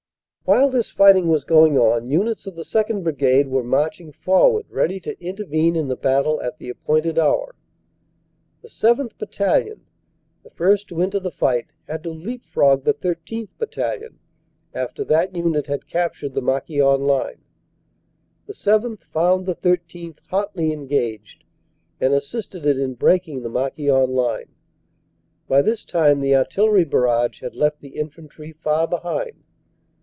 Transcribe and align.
"While 0.43 0.69
this 0.69 0.89
fighting 0.89 1.29
was 1.29 1.45
going 1.45 1.77
on 1.77 2.09
units 2.09 2.45
of 2.45 2.55
the 2.57 2.63
2nd. 2.63 3.03
Brigade 3.03 3.47
were 3.47 3.63
marching 3.63 4.11
forward 4.11 4.65
ready 4.69 4.99
to 4.99 5.17
intervene 5.23 5.77
in 5.77 5.87
the 5.87 5.95
battle 5.95 6.41
at 6.41 6.57
the 6.57 6.67
appointed 6.67 7.17
hour. 7.17 7.55
The 8.61 8.67
7th. 8.67 9.17
Battalion, 9.17 9.85
the 10.43 10.49
first 10.49 10.89
to 10.89 11.01
enter 11.01 11.21
the 11.21 11.31
fight, 11.31 11.67
had 11.87 12.03
to 12.03 12.09
leap 12.09 12.43
frog 12.43 12.83
the 12.83 12.93
13th. 12.93 13.47
Battalion, 13.59 14.19
after 14.73 15.05
that 15.05 15.33
unit 15.33 15.67
had 15.67 15.87
cap 15.87 16.15
tured 16.15 16.33
the 16.33 16.41
Marquion 16.41 16.99
Line. 16.99 17.43
The 18.45 18.53
7th. 18.53 19.03
found 19.05 19.45
the 19.45 19.55
13th. 19.55 20.17
hotly 20.31 20.73
en 20.73 20.87
gaged, 20.87 21.45
and 22.01 22.13
assisted 22.13 22.65
it 22.65 22.77
in 22.77 22.95
breaking 22.95 23.43
the 23.43 23.49
Marquion 23.49 24.09
line. 24.09 24.53
By 25.47 25.61
this 25.61 25.85
time 25.85 26.19
the 26.19 26.35
artillery 26.35 26.83
barrage 26.83 27.39
had 27.39 27.55
left 27.55 27.79
the 27.79 27.95
infantry 27.99 28.51
far 28.51 28.85
behind. 28.85 29.43